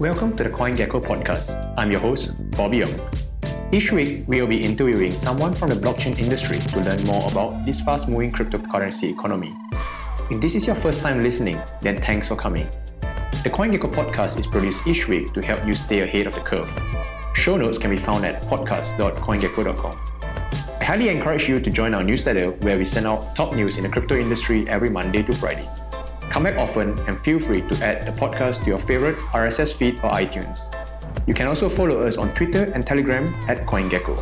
[0.00, 1.74] Welcome to the CoinGecko podcast.
[1.76, 3.00] I'm your host, Bobby Ong.
[3.72, 7.66] Each week, we will be interviewing someone from the blockchain industry to learn more about
[7.66, 9.52] this fast moving cryptocurrency economy.
[10.30, 12.68] If this is your first time listening, then thanks for coming.
[13.42, 16.70] The CoinGecko podcast is produced each week to help you stay ahead of the curve.
[17.34, 19.98] Show notes can be found at podcast.coingecko.com.
[20.80, 23.82] I highly encourage you to join our newsletter where we send out top news in
[23.82, 25.68] the crypto industry every Monday to Friday.
[26.30, 29.94] Come back often and feel free to add the podcast to your favorite RSS feed
[30.00, 30.60] or iTunes.
[31.26, 34.14] You can also follow us on Twitter and Telegram at CoinGecko.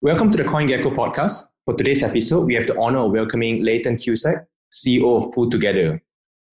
[0.00, 1.42] Welcome to the CoinGecko podcast.
[1.64, 6.00] For today's episode, we have the honor of welcoming Leighton Cusack, CEO of Pool Together.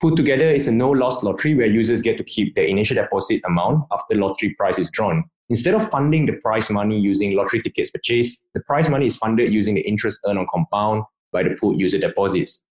[0.01, 3.85] Pool Together is a no-loss lottery where users get to keep their initial deposit amount
[3.91, 5.23] after lottery prize is drawn.
[5.49, 9.53] Instead of funding the prize money using lottery tickets purchased, the prize money is funded
[9.53, 11.03] using the interest earned on compound
[11.33, 12.63] by the pooled user deposits.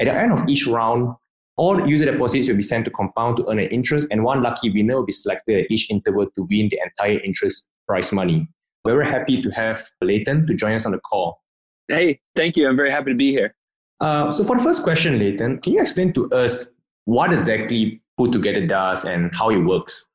[0.00, 1.14] At the end of each round,
[1.56, 4.70] all user deposits will be sent to compound to earn an interest, and one lucky
[4.70, 8.48] winner will be selected at each interval to win the entire interest prize money.
[8.84, 11.42] We're very happy to have Leighton to join us on the call.
[11.88, 12.68] Hey, thank you.
[12.68, 13.54] I'm very happy to be here.
[14.00, 16.70] Uh, so, for the first question, Leighton, can you explain to us
[17.04, 20.09] what exactly Pool Together does and how it works?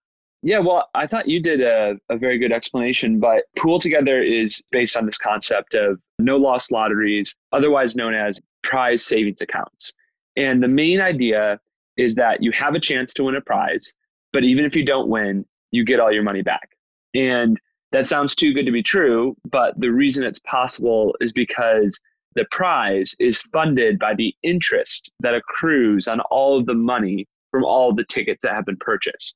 [0.45, 4.61] Yeah, well, I thought you did a, a very good explanation, but Pool Together is
[4.71, 9.91] based on this concept of no loss lotteries, otherwise known as prize savings accounts.
[10.37, 11.59] And the main idea
[11.97, 13.91] is that you have a chance to win a prize,
[14.33, 16.77] but even if you don't win, you get all your money back.
[17.15, 17.59] And
[17.91, 21.99] that sounds too good to be true, but the reason it's possible is because
[22.35, 27.65] the prize is funded by the interest that accrues on all of the money from
[27.65, 29.35] all the tickets that have been purchased.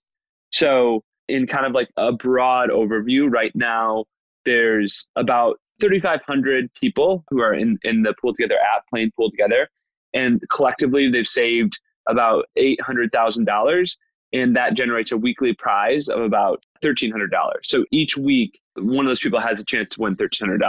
[0.52, 4.06] So, in kind of like a broad overview, right now
[4.46, 9.70] there's about 3,500 people who are in, in the Pool Together app playing Pool Together.
[10.14, 13.98] And collectively, they've saved about $800,000.
[14.32, 17.30] And that generates a weekly prize of about $1,300.
[17.64, 20.60] So each week, one of those people has a chance to win $1,300.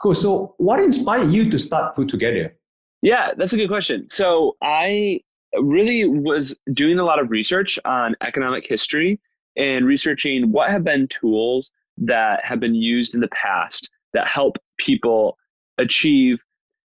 [0.00, 0.14] Cool.
[0.14, 2.54] So, what inspired you to start Pool Together?
[3.02, 4.08] Yeah, that's a good question.
[4.10, 5.20] So, I
[5.62, 9.20] really was doing a lot of research on economic history
[9.56, 14.56] and researching what have been tools that have been used in the past that help
[14.78, 15.36] people
[15.78, 16.38] achieve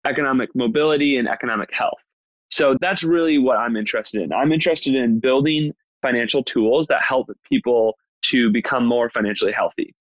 [0.06, 1.98] economic mobility and economic health.
[2.50, 4.32] So that's really what I'm interested in.
[4.32, 7.96] I'm interested in building financial tools that help people
[8.30, 9.94] to become more financially healthy.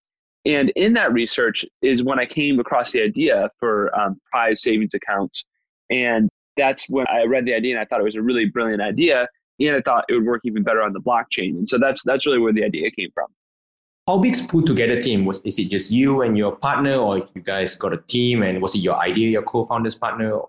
[0.46, 4.94] And in that research is when I came across the idea for um, prize savings
[4.94, 5.46] accounts.
[5.90, 8.82] And that's when I read the idea and I thought it was a really brilliant
[8.82, 9.28] idea.
[9.60, 11.58] And I thought it would work even better on the blockchain.
[11.58, 13.28] And so that's that's really where the idea came from.
[14.08, 15.26] How big's Pool Together team?
[15.26, 18.44] Was is it just you and your partner, or you guys got a team?
[18.44, 20.42] And was it your idea, your co-founder's partner?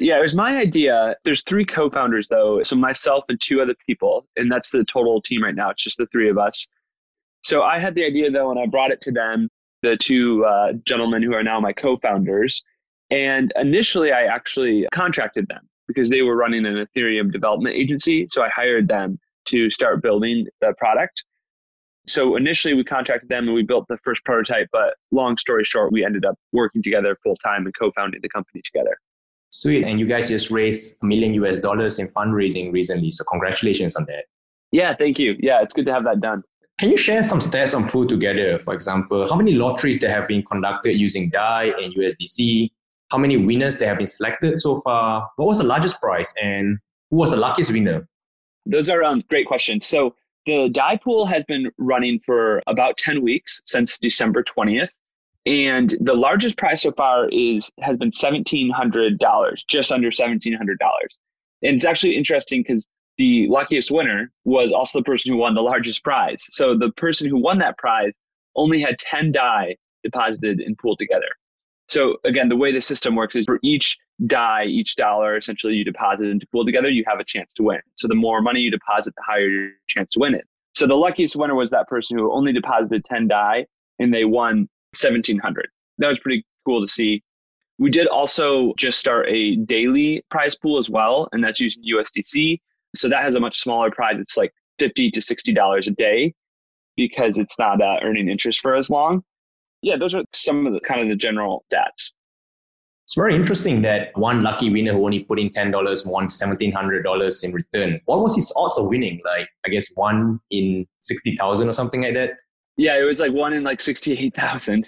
[0.00, 1.16] Yeah, it was my idea.
[1.24, 5.42] There's three co-founders though, so myself and two other people, and that's the total team
[5.42, 5.70] right now.
[5.70, 6.66] It's just the three of us.
[7.42, 9.48] So I had the idea though, and I brought it to them,
[9.82, 12.62] the two uh, gentlemen who are now my co-founders,
[13.10, 18.28] and initially, I actually contracted them because they were running an Ethereum development agency.
[18.30, 21.24] So I hired them to start building the product.
[22.06, 24.68] So initially, we contracted them and we built the first prototype.
[24.72, 28.28] But long story short, we ended up working together full time and co founding the
[28.28, 28.96] company together.
[29.50, 29.84] Sweet.
[29.84, 33.10] And you guys just raised a million US dollars in fundraising recently.
[33.10, 34.24] So congratulations on that.
[34.72, 35.36] Yeah, thank you.
[35.38, 36.42] Yeah, it's good to have that done.
[36.78, 38.58] Can you share some stats on Pool Together?
[38.58, 42.70] For example, how many lotteries that have been conducted using DAI and USDC?
[43.10, 45.28] How many winners that have been selected so far?
[45.36, 46.78] What was the largest prize and
[47.10, 48.06] who was the luckiest winner?
[48.66, 49.86] Those are um, great questions.
[49.86, 50.14] So
[50.46, 54.90] the DAI pool has been running for about 10 weeks since December 20th.
[55.46, 60.58] And the largest prize so far is has been $1,700, just under $1,700.
[61.62, 62.86] And it's actually interesting because
[63.16, 66.44] the luckiest winner was also the person who won the largest prize.
[66.52, 68.18] So the person who won that prize
[68.56, 71.28] only had 10 DAI deposited and pooled together.
[71.88, 75.84] So again, the way the system works is for each DAI, each dollar essentially you
[75.84, 77.80] deposit into pool together, you have a chance to win.
[77.96, 80.44] So the more money you deposit, the higher your chance to win it.
[80.74, 83.66] So the luckiest winner was that person who only deposited 10 DAI
[83.98, 84.68] and they won
[85.00, 85.68] 1700.
[85.98, 87.22] That was pretty cool to see.
[87.78, 92.60] We did also just start a daily prize pool as well, and that's using USDC.
[92.96, 94.16] So that has a much smaller prize.
[94.18, 96.34] It's like 50 to $60 a day
[96.96, 99.22] because it's not uh, earning interest for as long
[99.82, 102.12] yeah, those are some of the kind of the general stats.
[103.04, 106.72] It's very interesting that one lucky winner who only put in ten dollars won seventeen
[106.72, 108.00] hundred dollars in return.
[108.04, 109.20] What was his odds of winning?
[109.24, 112.30] Like I guess one in sixty thousand or something like that.
[112.76, 114.86] Yeah, it was like one in like sixty eight thousand.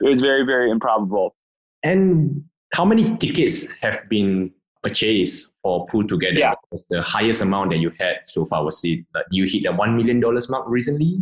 [0.00, 1.36] It was very very improbable.
[1.82, 4.52] And how many tickets have been
[4.82, 6.38] purchased or Pool Together?
[6.38, 6.54] Yeah.
[6.70, 8.64] Was the highest amount that you had so far?
[8.64, 11.18] Was it like you hit the $1 million mark recently?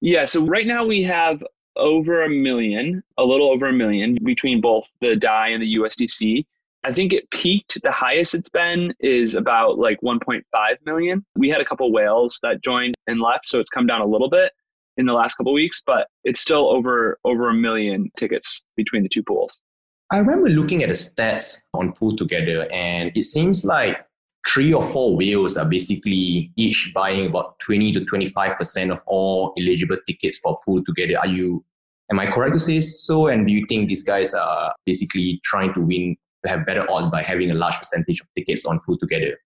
[0.00, 0.24] Yeah.
[0.24, 1.42] So right now we have
[1.76, 6.44] over a million, a little over a million between both the DAI and the USDC.
[6.84, 7.80] I think it peaked.
[7.82, 10.42] The highest it's been is about like 1.5
[10.84, 11.24] million.
[11.36, 14.28] We had a couple whales that joined and left, so it's come down a little
[14.28, 14.52] bit
[14.96, 19.08] in the last couple weeks, but it's still over over a million tickets between the
[19.08, 19.60] two pools.
[20.10, 24.06] I remember looking at the stats on Pool Together, and it seems like
[24.46, 29.96] three or four whales are basically each buying about 20 to 25% of all eligible
[30.06, 31.18] tickets for Pool Together.
[31.18, 31.64] Are you,
[32.10, 33.28] am I correct to say so?
[33.28, 37.06] And do you think these guys are basically trying to win, to have better odds
[37.06, 39.38] by having a large percentage of tickets on Pool Together?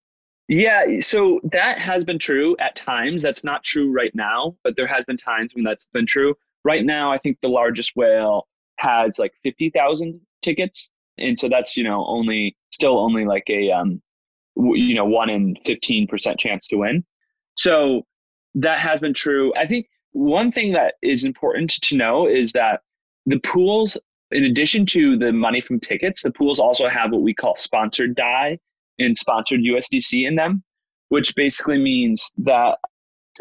[0.48, 3.22] Yeah, so that has been true at times.
[3.22, 6.34] That's not true right now, but there has been times when that's been true.
[6.64, 8.48] Right now, I think the largest whale
[8.78, 10.88] has like 50,000 tickets.
[11.18, 14.00] And so that's, you know, only still only like a um,
[14.58, 17.04] you know, one in 15% chance to win.
[17.56, 18.02] So
[18.54, 19.52] that has been true.
[19.58, 22.80] I think one thing that is important to know is that
[23.26, 23.96] the pools,
[24.30, 28.16] in addition to the money from tickets, the pools also have what we call sponsored
[28.16, 28.58] DAI
[28.98, 30.62] and sponsored USDC in them,
[31.08, 32.78] which basically means that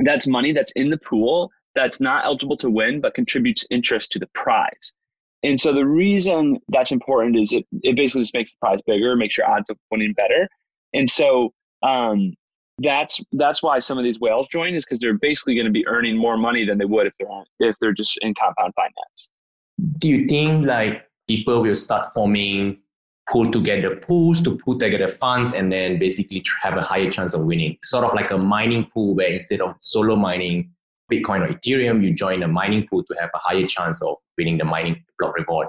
[0.04, 4.20] that's money that's in the pool that's not eligible to win but contributes interest to
[4.20, 4.94] the prize.
[5.44, 9.16] And so the reason that's important is it, it basically just makes the prize bigger,
[9.16, 10.50] makes your odds of winning better.
[10.94, 11.54] And so
[11.84, 12.34] um,
[12.80, 15.86] that's that's why some of these whales join is because they're basically going to be
[15.88, 19.30] earning more money than they would if they're on, if they're just in compound finance.
[20.00, 22.80] Do you think like people will start forming
[23.30, 27.42] Pool Together pools to put together funds and then basically have a higher chance of
[27.46, 27.78] winning?
[27.84, 30.72] Sort of like a mining pool where instead of solo mining
[31.12, 34.58] Bitcoin or Ethereum, you join a mining pool to have a higher chance of winning
[34.58, 35.68] the mining block reward.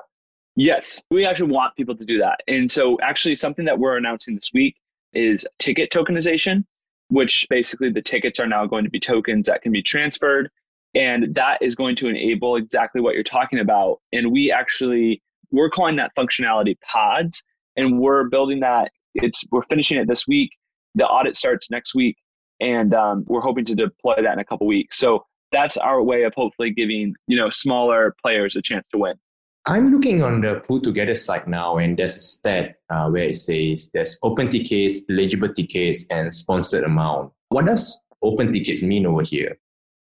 [0.56, 2.40] Yes, we actually want people to do that.
[2.48, 4.74] And so, actually, something that we're announcing this week
[5.12, 6.64] is ticket tokenization,
[7.08, 10.50] which basically the tickets are now going to be tokens that can be transferred.
[10.94, 13.98] And that is going to enable exactly what you're talking about.
[14.12, 17.42] And we actually, we're calling that functionality pods.
[17.78, 18.90] And we're building that.
[19.14, 20.50] It's we're finishing it this week.
[20.96, 22.16] The audit starts next week,
[22.60, 24.98] and um, we're hoping to deploy that in a couple weeks.
[24.98, 29.14] So that's our way of hopefully giving you know smaller players a chance to win.
[29.70, 33.36] I'm looking on the Pool Together site now, and there's a stat uh, where it
[33.36, 37.32] says there's open tickets, eligible tickets, and sponsored amount.
[37.50, 39.58] What does open tickets mean over here?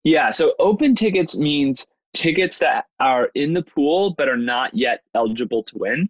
[0.04, 5.02] Yeah, so open tickets means tickets that are in the pool but are not yet
[5.14, 6.08] eligible to win.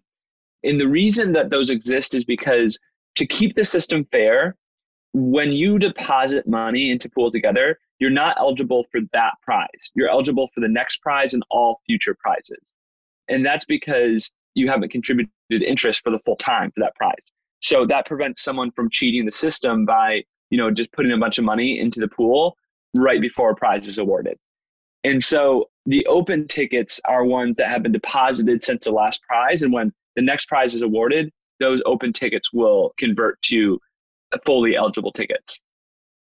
[0.63, 2.79] And the reason that those exist is because
[3.15, 4.55] to keep the system fair,
[5.11, 9.91] when you deposit money into Pool Together, you're not eligible for that prize.
[9.95, 12.72] You're eligible for the next prize and all future prizes.
[13.29, 17.31] And that's because you haven't contributed interest for the full time for that prize.
[17.61, 21.37] So that prevents someone from cheating the system by, you know, just putting a bunch
[21.37, 22.57] of money into the pool
[22.95, 24.37] right before a prize is awarded.
[25.03, 29.63] And so the open tickets are ones that have been deposited since the last prize.
[29.63, 33.79] And when the next prize is awarded, those open tickets will convert to
[34.45, 35.59] fully eligible tickets.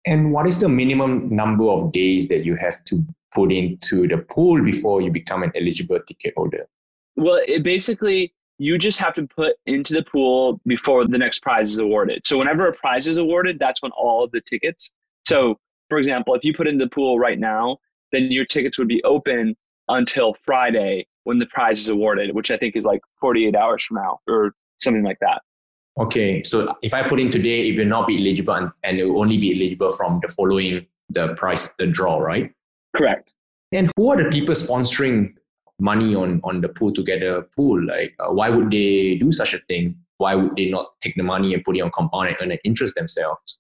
[0.06, 4.18] And what is the minimum number of days that you have to put into the
[4.18, 6.68] pool before you become an eligible ticket holder?
[7.16, 11.72] Well, it basically you just have to put into the pool before the next prize
[11.72, 12.22] is awarded.
[12.26, 14.92] So whenever a prize is awarded, that's when all of the tickets.
[15.26, 17.78] So for example, if you put in the pool right now,
[18.12, 19.56] then your tickets would be open
[19.88, 23.98] until Friday when the prize is awarded, which I think is like 48 hours from
[23.98, 25.42] now or something like that.
[26.00, 29.06] Okay, so if I put in today, it will not be eligible and, and it
[29.06, 32.52] will only be eligible from the following the price, the draw, right?
[32.96, 33.34] Correct.
[33.74, 35.34] And who are the people sponsoring
[35.82, 39.60] money on on the pool together pool like uh, why would they do such a
[39.68, 39.96] thing?
[40.18, 42.60] Why would they not take the money and put it on compound and earn an
[42.64, 43.60] interest themselves?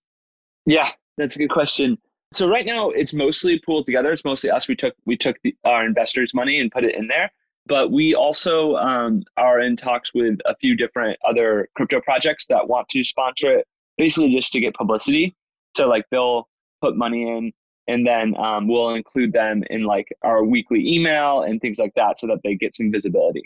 [0.65, 1.97] Yeah that's a good question.
[2.33, 4.11] So right now it's mostly pooled together.
[4.11, 4.67] It's mostly us.
[4.67, 7.31] We took we took the, our investors money and put it in there.
[7.67, 12.67] But we also um, are in talks with a few different other crypto projects that
[12.67, 15.35] want to sponsor it basically just to get publicity.
[15.77, 16.47] So like they'll
[16.81, 17.51] put money in
[17.87, 22.19] and then um, we'll include them in like our weekly email and things like that
[22.19, 23.43] so that they get some visibility.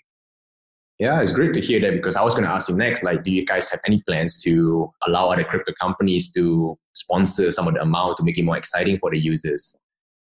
[0.99, 3.21] Yeah it's great to hear that because i was going to ask you next like
[3.21, 7.73] do you guys have any plans to allow other crypto companies to sponsor some of
[7.73, 9.75] the amount to make it more exciting for the users?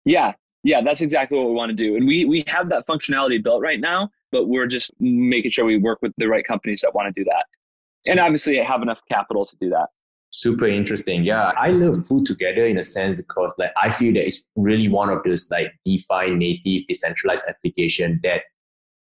[0.04, 0.32] Yeah.
[0.64, 3.62] Yeah that's exactly what we want to do and we we have that functionality built
[3.62, 7.06] right now but we're just making sure we work with the right companies that want
[7.06, 7.44] to do that.
[8.10, 9.86] And obviously have enough capital to do that
[10.34, 11.24] super interesting.
[11.24, 14.88] Yeah, I love Pool Together in a sense because like I feel that it's really
[14.88, 18.42] one of those like DeFi native decentralized application that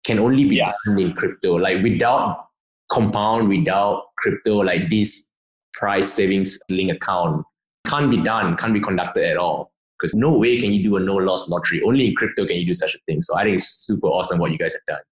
[0.04, 0.74] can only be yeah.
[0.86, 1.56] done in crypto.
[1.56, 2.48] Like without
[2.92, 5.30] compound without crypto like this
[5.74, 7.44] price savings link account
[7.88, 9.72] can't be done, can't be conducted at all.
[10.00, 11.82] Because no way can you do a no loss lottery.
[11.82, 13.22] Only in crypto can you do such a thing.
[13.22, 15.04] So I think it's super awesome what you guys have done.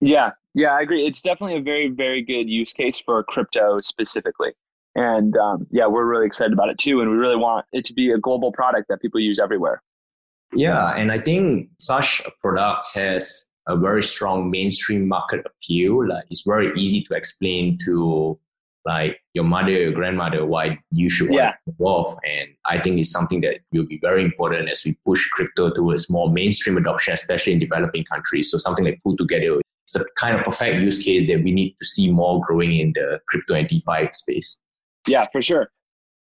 [0.00, 1.06] Yeah, yeah, I agree.
[1.06, 4.52] It's definitely a very, very good use case for crypto specifically.
[4.94, 7.00] And um, yeah, we're really excited about it too.
[7.00, 9.82] And we really want it to be a global product that people use everywhere.
[10.52, 16.08] Yeah, and I think such a product has a very strong mainstream market appeal.
[16.08, 18.38] Like it's very easy to explain to
[18.84, 21.52] like your mother, your grandmother, why you should yeah.
[21.66, 22.16] involve.
[22.24, 26.10] And I think it's something that will be very important as we push crypto towards
[26.10, 28.50] more mainstream adoption, especially in developing countries.
[28.50, 29.60] So something like Pool Together
[29.94, 32.92] it's a kind of perfect use case that we need to see more growing in
[32.94, 34.60] the crypto and DeFi space.
[35.06, 35.70] Yeah, for sure.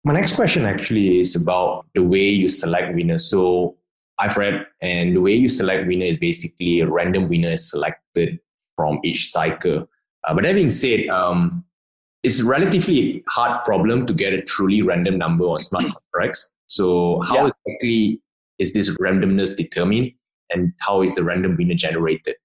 [0.03, 3.25] My next question actually is about the way you select winners.
[3.25, 3.75] So
[4.20, 8.39] I've read, and the way you select winner is basically a random winner is selected
[8.75, 9.89] from each cycle.
[10.27, 11.63] Uh, but that being said, um,
[12.24, 16.53] it's a relatively hard problem to get a truly random number on smart contracts.
[16.67, 17.51] So how yeah.
[17.65, 18.22] exactly
[18.58, 20.12] is this randomness determined,
[20.50, 22.36] and how is the random winner generated?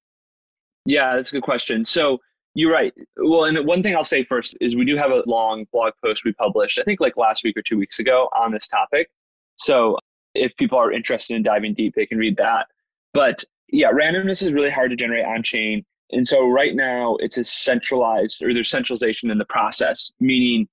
[0.86, 1.86] Yeah, that's a good question.
[1.86, 2.18] So
[2.54, 2.92] you're right.
[3.16, 6.24] Well, and one thing I'll say first is we do have a long blog post
[6.24, 9.08] we published, I think like last week or two weeks ago on this topic.
[9.56, 9.98] So
[10.34, 12.66] if people are interested in diving deep, they can read that.
[13.12, 15.84] But yeah, randomness is really hard to generate on chain.
[16.12, 20.66] And so right now it's a centralized or there's centralization in the process, meaning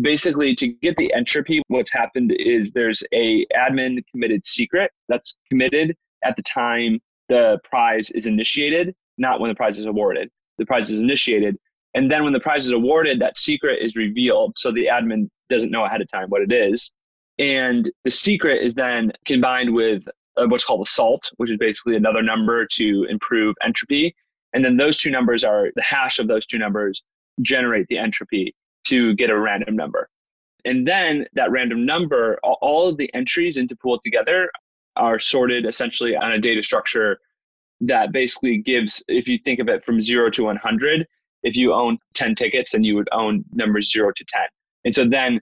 [0.00, 5.96] basically to get the entropy, what's happened is there's a admin committed secret that's committed
[6.24, 10.30] at the time the prize is initiated, not when the prize is awarded.
[10.58, 11.56] The prize is initiated.
[11.94, 14.54] And then when the prize is awarded, that secret is revealed.
[14.58, 16.90] So the admin doesn't know ahead of time what it is.
[17.38, 20.06] And the secret is then combined with
[20.36, 24.14] uh, what's called a salt, which is basically another number to improve entropy.
[24.52, 27.02] And then those two numbers are the hash of those two numbers
[27.42, 28.54] generate the entropy
[28.86, 30.08] to get a random number.
[30.64, 34.50] And then that random number, all of the entries into pool together
[34.96, 37.18] are sorted essentially on a data structure
[37.80, 41.06] that basically gives, if you think of it from zero to 100,
[41.42, 44.42] if you own 10 tickets, then you would own numbers zero to 10.
[44.84, 45.40] And so then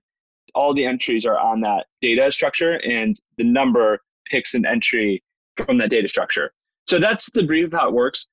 [0.55, 5.23] all the entries are on that data structure and the number picks an entry
[5.57, 6.53] from that data structure.
[6.87, 8.27] So that's the brief of how it works.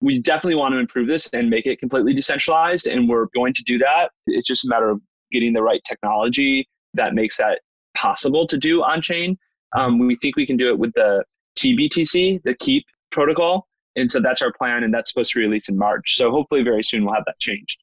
[0.00, 3.62] We definitely want to improve this and make it completely decentralized, and we're going to
[3.64, 4.10] do that.
[4.26, 7.60] It's just a matter of getting the right technology that makes that
[7.94, 9.36] possible to do on chain.
[9.76, 11.22] Um, we think we can do it with the
[11.58, 13.68] TBTC, the Keep protocol.
[13.96, 16.16] And so that's our plan, and that's supposed to be released in March.
[16.16, 17.78] So hopefully, very soon we'll have that changed.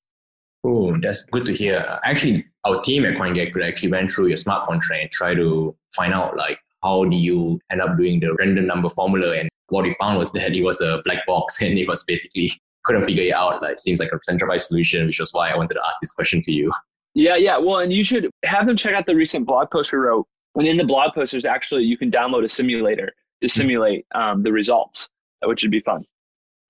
[0.63, 2.00] Oh, that's good to hear.
[2.03, 6.13] Actually, our team at CoinGecko actually went through your smart contract and tried to find
[6.13, 9.36] out like how do you end up doing the random number formula.
[9.36, 12.51] And what we found was that it was a black box and it was basically
[12.84, 13.62] couldn't figure it out.
[13.62, 16.12] Like it seems like a centralized solution, which was why I wanted to ask this
[16.12, 16.72] question to you.
[17.13, 17.57] Yeah, yeah.
[17.57, 20.25] Well, and you should have them check out the recent blog post we wrote.
[20.55, 24.41] And in the blog post, there's actually you can download a simulator to simulate um,
[24.41, 25.10] the results,
[25.44, 26.03] which would be fun.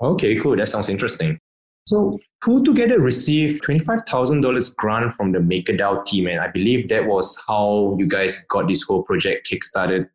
[0.02, 0.56] Okay, cool.
[0.56, 1.40] That sounds interesting.
[1.88, 7.42] So Pool Together received $25,000 grant from the MakerDAO team, and I believe that was
[7.48, 10.10] how you guys got this whole project kickstarted.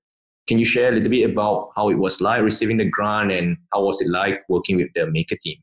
[0.46, 3.56] Can you share a little bit about how it was like receiving the grant and
[3.72, 5.56] how was it like working with the Maker team?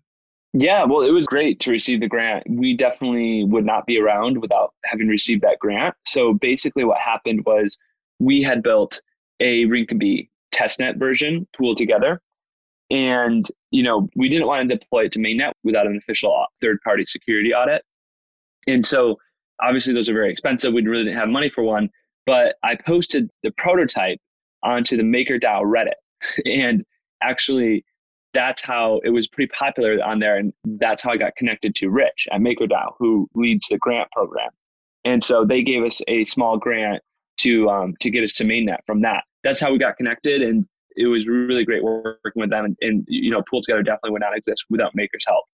[0.53, 2.43] Yeah, well, it was great to receive the grant.
[2.50, 5.93] We definitely would not be around without having received that grant.
[6.08, 7.77] So basically, what happened was
[8.19, 9.00] we had built
[9.39, 12.19] a Rinkeby testnet version pool together
[12.89, 16.79] and, you know, we didn't want to deploy it to mainnet without an official third
[16.84, 17.84] party security audit.
[18.67, 19.17] And so
[19.62, 20.74] obviously those are very expensive.
[20.74, 21.89] We really didn't have money for one,
[22.25, 24.19] but I posted the prototype
[24.63, 25.93] onto the MakerDAO Reddit.
[26.46, 26.84] And
[27.22, 27.86] actually,
[28.34, 30.38] that's how it was pretty popular on there.
[30.38, 34.50] And that's how I got connected to Rich at MakerDAO, who leads the grant program.
[35.05, 37.01] And so they gave us a small grant
[37.41, 39.24] to um, to get us to mainnet from that.
[39.43, 40.41] That's how we got connected.
[40.41, 40.65] And
[40.96, 42.65] it was really great working with them.
[42.65, 45.46] And, and you know, Pool Together definitely would not exist without Maker's help.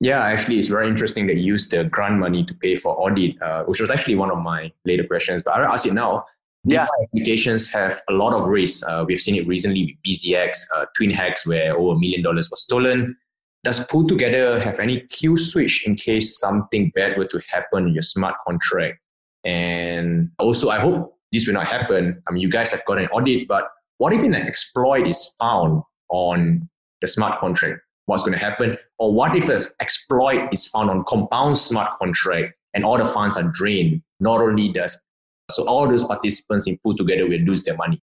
[0.00, 3.40] Yeah, actually, it's very interesting that you used the grant money to pay for audit,
[3.40, 5.42] uh, which was actually one of my later questions.
[5.42, 6.24] But I'll ask you now.
[6.66, 6.86] Yeah.
[6.86, 8.82] DeFi applications have a lot of risks.
[8.88, 12.50] Uh, we've seen it recently with BZX, uh, Twin Hacks, where over a million dollars
[12.50, 13.16] was stolen.
[13.64, 17.92] Does Pool Together have any kill switch in case something bad were to happen in
[17.94, 18.98] your smart contract?
[19.44, 22.22] And also, I hope this will not happen.
[22.26, 25.82] I mean, you guys have got an audit, but what if an exploit is found
[26.10, 26.68] on
[27.00, 27.80] the smart contract?
[28.06, 28.76] What's going to happen?
[28.98, 33.36] Or what if an exploit is found on compound smart contract and all the funds
[33.36, 34.02] are drained?
[34.20, 35.02] Not only does
[35.50, 38.00] so all those participants in Pool Together will lose their money.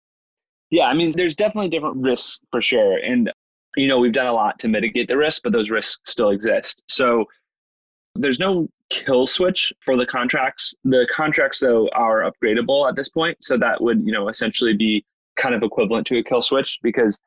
[0.71, 3.31] Yeah, I mean, there's definitely different risks for sure, and
[3.75, 6.81] you know we've done a lot to mitigate the risk, but those risks still exist.
[6.87, 7.25] So
[8.15, 10.73] there's no kill switch for the contracts.
[10.83, 15.05] The contracts though are upgradable at this point, so that would you know essentially be
[15.39, 17.19] kind of equivalent to a kill switch because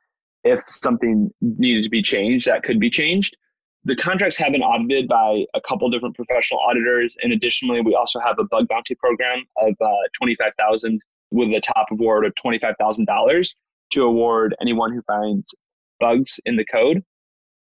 [0.44, 3.36] if something needed to be changed, that could be changed.
[3.84, 8.20] The contracts have been audited by a couple different professional auditors, and additionally, we also
[8.20, 11.00] have a bug bounty program of uh, twenty five thousand
[11.32, 13.56] with a top award of twenty five thousand dollars
[13.90, 15.52] to award anyone who finds
[15.98, 17.02] bugs in the code.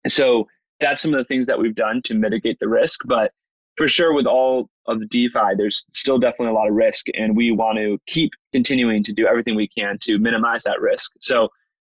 [0.08, 0.46] So
[0.80, 3.01] that's some of the things that we've done to mitigate the risk.
[3.06, 3.32] But
[3.77, 7.36] for sure, with all of the DeFi, there's still definitely a lot of risk, and
[7.36, 11.12] we want to keep continuing to do everything we can to minimize that risk.
[11.20, 11.50] So,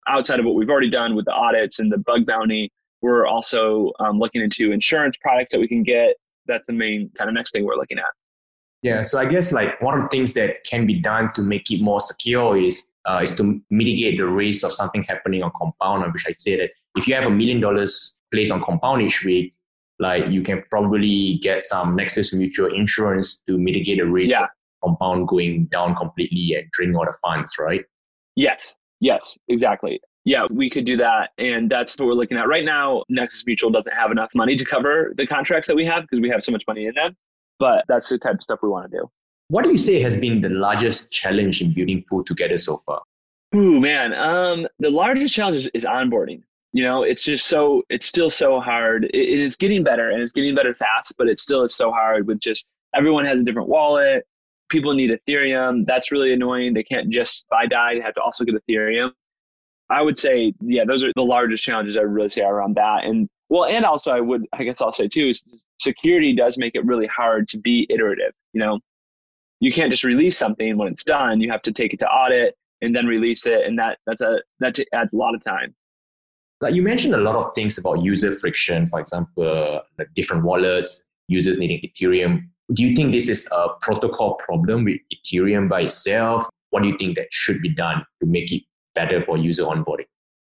[0.09, 3.93] outside of what we've already done with the audits and the bug bounty, we're also
[4.01, 6.17] um, looking into insurance products that we can get.
[6.47, 8.05] That's the main kind of next thing we're looking at.
[8.83, 11.71] Yeah, so I guess like one of the things that can be done to make
[11.71, 16.13] it more secure is uh, is to mitigate the risk of something happening on compound.
[16.13, 19.55] Which I say that if you have a million dollars placed on compound each week,
[19.99, 24.47] like you can probably get some Nexus Mutual insurance to mitigate the risk yeah.
[24.85, 27.85] compound going down completely and draining all the funds, right?
[28.35, 30.01] Yes, yes, exactly.
[30.25, 31.31] Yeah, we could do that.
[31.39, 32.49] And that's what we're looking at.
[32.49, 36.03] Right now, Nexus Mutual doesn't have enough money to cover the contracts that we have
[36.03, 37.17] because we have so much money in them.
[37.59, 39.11] But that's the type of stuff we want to do.
[39.49, 43.03] What do you say has been the largest challenge in building Pool together so far?
[43.55, 44.13] Ooh, man.
[44.13, 46.43] Um, the largest challenge is, is onboarding
[46.77, 49.05] you know it's just so it's still so hard.
[49.07, 51.91] It, it is getting better and it's getting better fast but it still is so
[51.91, 54.27] hard with just everyone has a different wallet.
[54.69, 55.87] People need ethereum.
[55.87, 56.75] That's really annoying.
[56.75, 59.11] They can't just buy dai they have to also get ethereum.
[59.89, 63.05] I would say yeah those are the largest challenges i really say around that.
[63.05, 65.43] And well and also i would i guess i'll say too is
[65.81, 68.81] security does make it really hard to be iterative you know?
[69.61, 71.41] You can't just release something when it's done.
[71.41, 73.63] You have to take it to audit and then release it.
[73.67, 75.75] And that that's a that adds a lot of time
[76.61, 81.03] like you mentioned a lot of things about user friction, for example, like different wallets,
[81.29, 82.49] users needing Ethereum.
[82.73, 86.49] Do you think this is a protocol problem with Ethereum by itself?
[86.71, 88.63] What do you think that should be done to make it
[88.95, 90.07] better for user onboarding?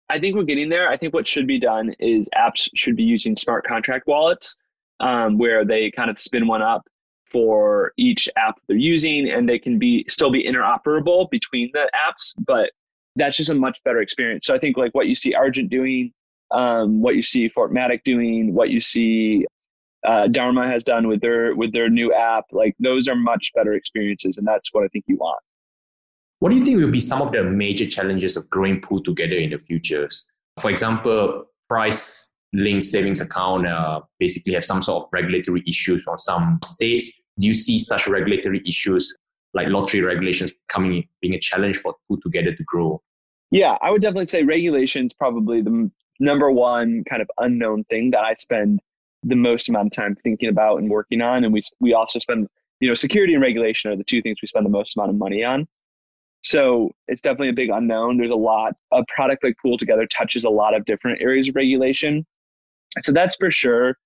[0.08, 0.88] I think we're getting there.
[0.88, 4.56] I think what should be done is apps should be using smart contract wallets
[5.00, 6.86] um, where they kind of spin one up
[7.26, 12.32] for each app they're using and they can be still be interoperable between the apps,
[12.46, 12.70] but
[13.18, 14.46] that's just a much better experience.
[14.46, 16.12] So I think like what you see Argent doing,
[16.50, 19.46] um, what you see Fortmatic doing, what you see
[20.06, 23.74] uh, Dharma has done with their with their new app, like those are much better
[23.74, 25.40] experiences, and that's what I think you want.
[26.38, 29.34] What do you think will be some of the major challenges of growing pool together
[29.34, 30.24] in the futures?
[30.60, 36.16] For example, prize linked savings account uh, basically have some sort of regulatory issues from
[36.18, 37.10] some states.
[37.40, 39.16] Do you see such regulatory issues
[39.54, 43.02] like lottery regulations coming being a challenge for pool together to grow?
[43.50, 48.20] Yeah, I would definitely say regulations probably the number one kind of unknown thing that
[48.20, 48.80] I spend
[49.22, 51.44] the most amount of time thinking about and working on.
[51.44, 52.48] And we we also spend
[52.80, 55.16] you know security and regulation are the two things we spend the most amount of
[55.16, 55.66] money on.
[56.42, 58.18] So it's definitely a big unknown.
[58.18, 58.74] There's a lot.
[58.92, 62.24] A product like Pool Together touches a lot of different areas of regulation.
[63.02, 63.96] So that's for sure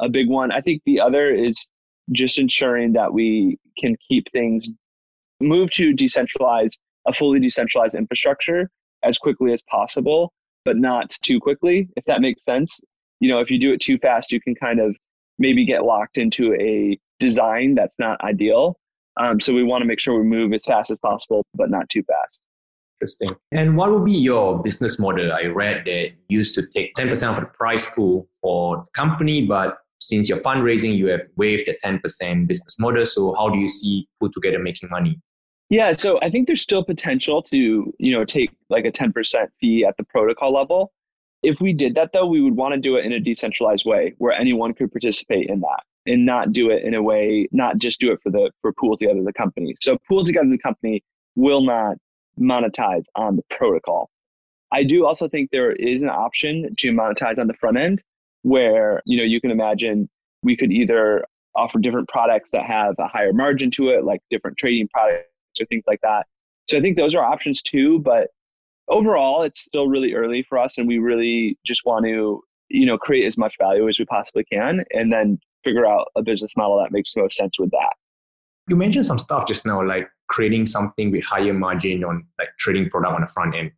[0.00, 0.52] a big one.
[0.52, 1.66] I think the other is
[2.12, 4.68] just ensuring that we can keep things
[5.40, 8.70] move to decentralized a fully decentralized infrastructure
[9.02, 10.32] as quickly as possible,
[10.64, 12.80] but not too quickly, if that makes sense.
[13.20, 14.96] You know, if you do it too fast, you can kind of
[15.38, 18.76] maybe get locked into a design that's not ideal.
[19.18, 21.88] Um, so we want to make sure we move as fast as possible, but not
[21.88, 22.40] too fast.
[23.00, 23.34] Interesting.
[23.50, 25.32] And what would be your business model?
[25.32, 29.78] I read that used to take 10% of the price pool for the company, but
[30.00, 33.04] since you're fundraising, you have waived the 10% business model.
[33.04, 35.20] So how do you see Pool Together making money?
[35.72, 39.86] Yeah, so I think there's still potential to, you know, take like a 10% fee
[39.86, 40.92] at the protocol level.
[41.42, 44.12] If we did that though, we would want to do it in a decentralized way
[44.18, 48.00] where anyone could participate in that and not do it in a way, not just
[48.00, 49.74] do it for the for pool together the company.
[49.80, 51.02] So pool together the company
[51.36, 51.96] will not
[52.38, 54.10] monetize on the protocol.
[54.72, 58.02] I do also think there is an option to monetize on the front end
[58.42, 60.10] where, you know, you can imagine
[60.42, 61.24] we could either
[61.56, 65.66] offer different products that have a higher margin to it, like different trading products or
[65.66, 66.26] things like that.
[66.68, 67.98] So I think those are options too.
[68.00, 68.28] But
[68.88, 72.98] overall, it's still really early for us, and we really just want to you know
[72.98, 76.78] create as much value as we possibly can, and then figure out a business model
[76.78, 77.94] that makes the most sense with that.
[78.68, 82.88] You mentioned some stuff just now, like creating something with higher margin on like trading
[82.88, 83.72] product on the front end.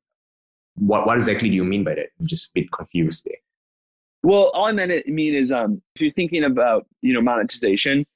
[0.76, 2.08] What what exactly do you mean by that?
[2.20, 3.38] I'm just a bit confused there.
[4.22, 8.06] Well, all I meant it mean is um, if you're thinking about you know monetization,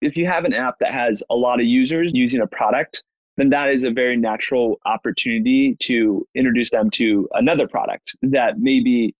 [0.00, 3.02] if you have an app that has a lot of users using a product,
[3.36, 9.14] then that is a very natural opportunity to introduce them to another product that maybe,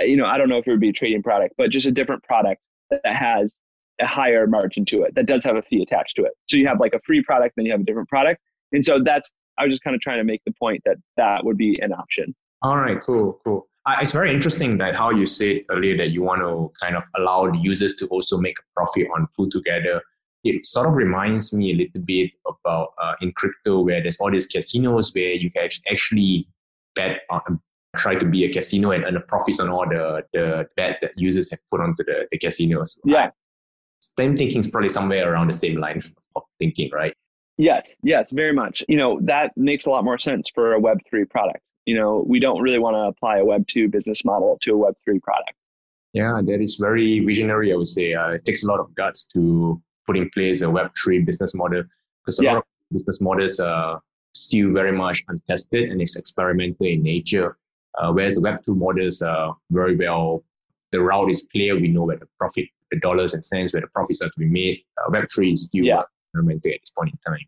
[0.00, 1.92] you know, I don't know if it would be a trading product, but just a
[1.92, 3.56] different product that has
[4.00, 6.32] a higher margin to it that does have a fee attached to it.
[6.48, 8.40] So you have like a free product, then you have a different product.
[8.72, 11.44] And so that's, I was just kind of trying to make the point that that
[11.44, 12.34] would be an option.
[12.62, 13.68] All right, cool, cool.
[14.00, 17.50] It's very interesting that how you said earlier that you want to kind of allow
[17.50, 20.00] the users to also make a profit on Pool Together.
[20.44, 24.30] It sort of reminds me a little bit about uh, in crypto where there's all
[24.30, 26.48] these casinos where you can actually
[26.94, 27.60] bet on,
[27.96, 31.12] try to be a casino and earn a profits on all the, the bets that
[31.16, 32.98] users have put onto the, the casinos.
[33.04, 33.30] Yeah.
[34.00, 36.02] Same thinking is probably somewhere around the same line
[36.34, 37.14] of thinking, right?
[37.58, 38.82] Yes, yes, very much.
[38.88, 41.60] You know, that makes a lot more sense for a Web3 product.
[41.86, 45.22] You know, we don't really want to apply a Web2 business model to a Web3
[45.22, 45.52] product.
[46.12, 48.14] Yeah, that is very visionary, I would say.
[48.14, 51.82] Uh, it takes a lot of guts to put in place a Web3 business model
[52.24, 52.52] because a yeah.
[52.52, 54.00] lot of business models are
[54.32, 57.56] still very much untested and it's experimental in nature.
[57.98, 60.42] Uh, whereas the Web2 models are very well,
[60.92, 61.78] the route is clear.
[61.78, 64.46] We know where the profit, the dollars and cents, where the profits are to be
[64.46, 64.82] made.
[64.98, 66.02] Uh, Web3 is still yeah.
[66.26, 67.46] experimental at this point in time.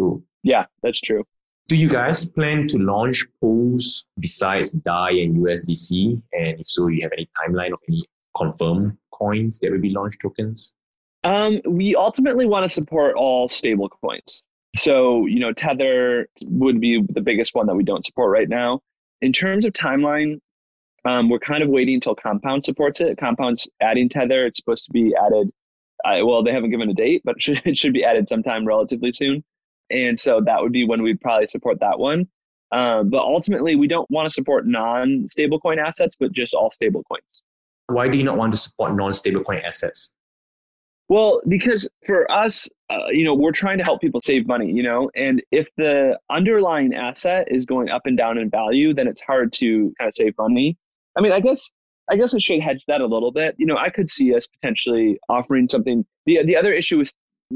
[0.00, 0.22] Ooh.
[0.42, 1.24] Yeah, that's true.
[1.68, 6.20] Do you guys plan to launch pools besides DAI and USDC?
[6.32, 8.04] And if so, do you have any timeline of any
[8.36, 10.74] confirmed coins that will be launched tokens?
[11.24, 14.44] Um, we ultimately want to support all stable coins.
[14.76, 18.80] So, you know, Tether would be the biggest one that we don't support right now.
[19.22, 20.40] In terms of timeline,
[21.04, 23.18] um, we're kind of waiting until Compound supports it.
[23.18, 24.46] Compound's adding Tether.
[24.46, 25.50] It's supposed to be added.
[26.04, 28.66] Uh, well, they haven't given a date, but it should, it should be added sometime
[28.66, 29.44] relatively soon.
[29.90, 32.28] And so that would be when we'd probably support that one.
[32.72, 37.20] Um, but ultimately, we don't want to support non stablecoin assets, but just all stablecoins.
[37.86, 40.14] Why do you not want to support non stablecoin assets?
[41.08, 44.82] Well, because for us, uh, you know, we're trying to help people save money, you
[44.82, 49.20] know, and if the underlying asset is going up and down in value, then it's
[49.20, 50.78] hard to kind of save money.
[51.16, 51.70] I mean, I guess
[52.10, 53.54] I guess I should hedge that a little bit.
[53.58, 56.04] You know, I could see us potentially offering something.
[56.26, 57.12] The the other issue is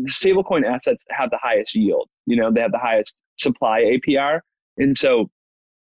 [0.08, 2.08] stablecoin assets have the highest yield.
[2.26, 4.40] You know, they have the highest supply APR,
[4.76, 5.30] and so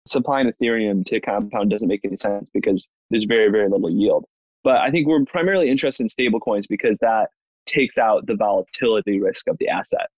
[0.06, 4.24] supplying Ethereum to Compound doesn't make any sense because there's very very little yield.
[4.64, 7.30] But I think we're primarily interested in stablecoins because that
[7.68, 10.08] takes out the volatility risk of the asset.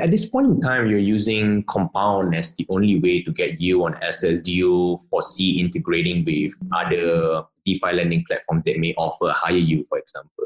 [0.00, 3.82] At this point in time, you're using Compound as the only way to get yield
[3.82, 4.38] on assets.
[4.38, 9.98] Do you foresee integrating with other DeFi lending platforms that may offer higher yield, for
[9.98, 10.44] example?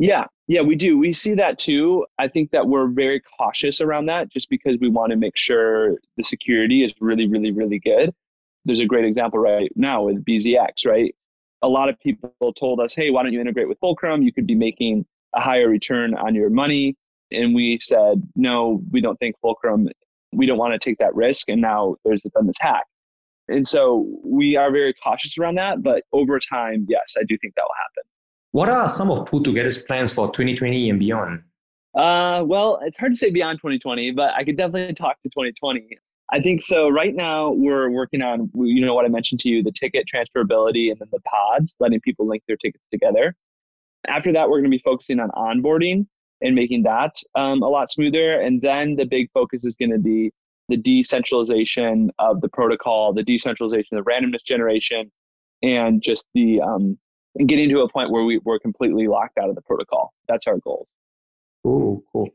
[0.00, 0.98] Yeah, yeah, we do.
[0.98, 2.06] We see that too.
[2.18, 5.96] I think that we're very cautious around that just because we want to make sure
[6.16, 8.12] the security is really, really, really good.
[8.64, 11.14] There's a great example right now with BZX, right?
[11.62, 14.22] A lot of people told us, hey, why don't you integrate with Fulcrum?
[14.22, 16.96] You could be making a higher return on your money.
[17.30, 19.88] And we said, no, we don't think Fulcrum,
[20.32, 21.48] we don't want to take that risk.
[21.48, 22.84] And now there's been this hack.
[23.48, 25.82] And so we are very cautious around that.
[25.82, 28.04] But over time, yes, I do think that will happen.
[28.52, 31.42] What are some of Pool Together's plans for 2020 and beyond?
[31.94, 35.98] Uh, well, it's hard to say beyond 2020, but I could definitely talk to 2020.
[36.30, 36.88] I think so.
[36.88, 40.90] Right now, we're working on, you know, what I mentioned to you the ticket transferability
[40.90, 43.34] and then the pods, letting people link their tickets together.
[44.08, 46.06] After that, we're going to be focusing on onboarding
[46.40, 48.40] and making that um, a lot smoother.
[48.40, 50.32] And then the big focus is going to be
[50.68, 55.10] the decentralization of the protocol, the decentralization of the randomness generation,
[55.62, 56.98] and just the um,
[57.46, 60.12] getting to a point where we, we're completely locked out of the protocol.
[60.28, 60.86] That's our goal.
[61.62, 62.28] Cool, cool.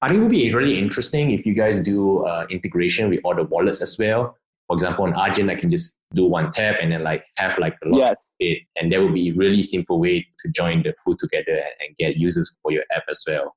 [0.00, 3.34] I think it would be really interesting if you guys do uh, integration with all
[3.34, 4.36] the wallets as well
[4.68, 7.74] for example, on Argent, I can just do one tap and then like have like
[7.84, 8.32] a lot yes.
[8.38, 11.72] it, and that would be a really simple way to join the pool together and,
[11.80, 13.56] and get users for your app as well.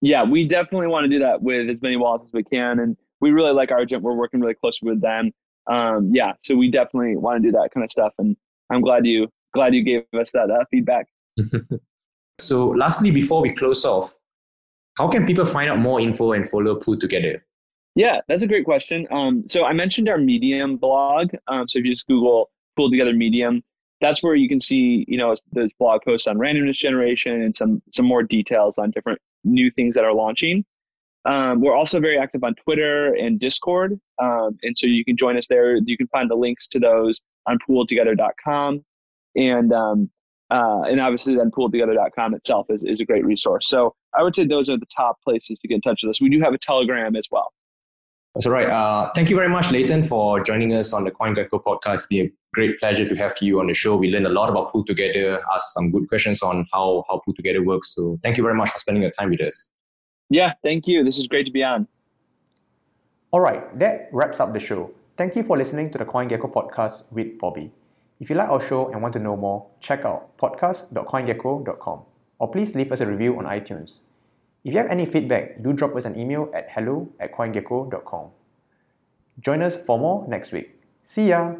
[0.00, 2.96] Yeah, we definitely want to do that with as many wallets as we can, and
[3.20, 4.02] we really like Argent.
[4.02, 5.30] We're working really closely with them.
[5.70, 8.36] Um, yeah, so we definitely want to do that kind of stuff, and
[8.70, 11.06] I'm glad you glad you gave us that uh, feedback.
[12.40, 14.12] so, lastly, before we close off,
[14.98, 17.44] how can people find out more info and follow Pool Together?
[17.94, 19.06] Yeah, that's a great question.
[19.10, 21.28] Um, so I mentioned our Medium blog.
[21.46, 23.62] Um, so if you just Google "Pool Together Medium,"
[24.00, 27.82] that's where you can see, you know, those blog posts on randomness generation and some
[27.92, 30.64] some more details on different new things that are launching.
[31.26, 35.38] Um, we're also very active on Twitter and Discord, um, and so you can join
[35.38, 35.76] us there.
[35.76, 38.84] You can find the links to those on pooltogether.com,
[39.36, 40.10] and um,
[40.50, 43.68] uh, and obviously then pooltogether.com itself is, is a great resource.
[43.68, 46.20] So I would say those are the top places to get in touch with us.
[46.20, 47.52] We do have a Telegram as well.
[48.34, 48.68] That's all right.
[48.68, 51.94] Uh, thank you very much, Leighton, for joining us on the CoinGecko podcast.
[51.94, 53.96] It's been a great pleasure to have you on the show.
[53.96, 57.34] We learned a lot about Pool Together, asked some good questions on how, how Pool
[57.34, 57.94] Together works.
[57.94, 59.70] So thank you very much for spending your time with us.
[60.30, 61.04] Yeah, thank you.
[61.04, 61.86] This is great to be on.
[63.30, 64.90] All right, that wraps up the show.
[65.16, 67.70] Thank you for listening to the CoinGecko podcast with Bobby.
[68.18, 72.00] If you like our show and want to know more, check out podcast.coingecko.com
[72.38, 73.98] or please leave us a review on iTunes.
[74.64, 78.30] If you have any feedback, do drop us an email at hello at coingecko.com.
[79.40, 80.80] Join us for more next week.
[81.04, 81.56] See ya!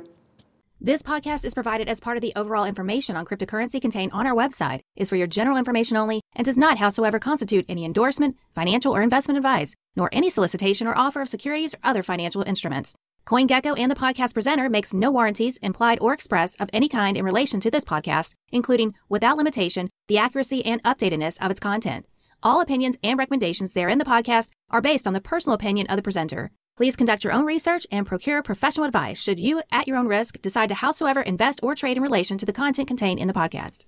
[0.81, 4.35] This podcast is provided as part of the overall information on cryptocurrency contained on our
[4.35, 8.95] website, is for your general information only, and does not howsoever constitute any endorsement, financial
[8.95, 12.95] or investment advice, nor any solicitation or offer of securities or other financial instruments.
[13.27, 17.25] CoinGecko and the podcast presenter makes no warranties, implied or express, of any kind in
[17.25, 22.07] relation to this podcast, including, without limitation, the accuracy and updatedness of its content.
[22.45, 25.97] All opinions and recommendations there in the podcast are based on the personal opinion of
[25.97, 26.51] the presenter.
[26.77, 30.43] Please conduct your own research and procure professional advice should you, at your own risk,
[30.43, 33.87] decide to howsoever invest or trade in relation to the content contained in the podcast.